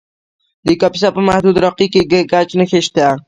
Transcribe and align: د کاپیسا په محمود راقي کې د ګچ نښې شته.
د 0.67 0.67
کاپیسا 0.81 1.09
په 1.15 1.21
محمود 1.27 1.57
راقي 1.65 1.87
کې 1.93 2.01
د 2.11 2.13
ګچ 2.31 2.49
نښې 2.59 2.81
شته. 2.87 3.05